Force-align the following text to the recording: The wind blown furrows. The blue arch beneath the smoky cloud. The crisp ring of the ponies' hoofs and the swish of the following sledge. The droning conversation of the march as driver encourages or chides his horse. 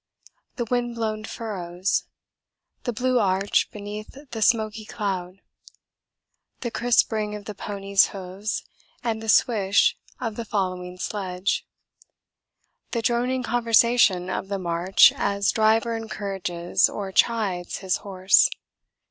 The 0.55 0.65
wind 0.65 0.95
blown 0.95 1.25
furrows. 1.25 2.05
The 2.85 2.91
blue 2.91 3.19
arch 3.19 3.69
beneath 3.69 4.17
the 4.31 4.41
smoky 4.41 4.83
cloud. 4.83 5.41
The 6.61 6.71
crisp 6.71 7.11
ring 7.11 7.35
of 7.35 7.45
the 7.45 7.53
ponies' 7.53 8.07
hoofs 8.07 8.63
and 9.03 9.21
the 9.21 9.29
swish 9.29 9.95
of 10.19 10.37
the 10.37 10.43
following 10.43 10.97
sledge. 10.97 11.67
The 12.93 13.03
droning 13.03 13.43
conversation 13.43 14.27
of 14.27 14.47
the 14.47 14.57
march 14.57 15.13
as 15.17 15.51
driver 15.51 15.95
encourages 15.95 16.89
or 16.89 17.11
chides 17.11 17.77
his 17.77 17.97
horse. 17.97 18.49